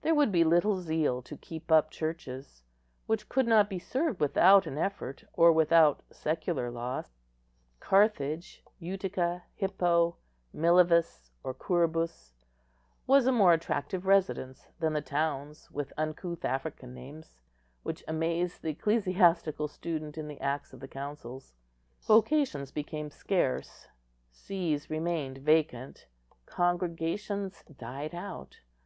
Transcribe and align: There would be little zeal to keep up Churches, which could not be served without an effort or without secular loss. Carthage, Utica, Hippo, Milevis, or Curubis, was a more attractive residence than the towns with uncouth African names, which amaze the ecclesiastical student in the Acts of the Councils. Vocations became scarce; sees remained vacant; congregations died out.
There 0.00 0.14
would 0.14 0.32
be 0.32 0.42
little 0.42 0.80
zeal 0.80 1.20
to 1.20 1.36
keep 1.36 1.70
up 1.70 1.90
Churches, 1.90 2.62
which 3.04 3.28
could 3.28 3.46
not 3.46 3.68
be 3.68 3.78
served 3.78 4.20
without 4.20 4.66
an 4.66 4.78
effort 4.78 5.24
or 5.34 5.52
without 5.52 6.02
secular 6.10 6.70
loss. 6.70 7.10
Carthage, 7.78 8.64
Utica, 8.78 9.42
Hippo, 9.54 10.16
Milevis, 10.54 11.28
or 11.44 11.52
Curubis, 11.52 12.32
was 13.06 13.26
a 13.26 13.32
more 13.32 13.52
attractive 13.52 14.06
residence 14.06 14.66
than 14.80 14.94
the 14.94 15.02
towns 15.02 15.70
with 15.70 15.92
uncouth 15.98 16.46
African 16.46 16.94
names, 16.94 17.36
which 17.82 18.02
amaze 18.08 18.58
the 18.58 18.70
ecclesiastical 18.70 19.68
student 19.68 20.16
in 20.16 20.26
the 20.26 20.40
Acts 20.40 20.72
of 20.72 20.80
the 20.80 20.88
Councils. 20.88 21.52
Vocations 22.00 22.72
became 22.72 23.10
scarce; 23.10 23.88
sees 24.30 24.88
remained 24.88 25.36
vacant; 25.36 26.06
congregations 26.46 27.62
died 27.76 28.14
out. 28.14 28.60